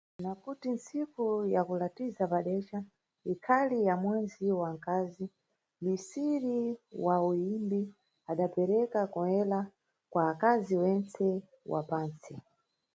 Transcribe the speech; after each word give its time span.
Na 0.23 0.31
kuti 0.43 0.67
ntsiku 0.75 1.25
ya 1.53 1.61
kulatiza 1.67 2.23
padeca 2.33 2.77
ikhali 3.33 3.77
ya 3.87 3.93
mwezi 4.03 4.45
wa 4.59 4.69
nkazi, 4.75 5.25
misiri 5.83 6.59
wa 7.05 7.15
uyimbi 7.29 7.81
adapereka 8.31 8.99
"Com 9.13 9.27
Ela" 9.41 9.61
kwa 10.11 10.23
akazi 10.33 10.73
wentse 10.81 11.25
wa 11.71 11.81
pantsi. 11.89 12.33